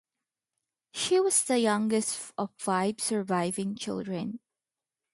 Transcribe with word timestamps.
She 0.95 1.19
was 1.19 1.43
the 1.43 1.59
youngest 1.59 2.33
of 2.35 2.49
five 2.57 2.99
surviving 2.99 3.75
children. 3.75 4.39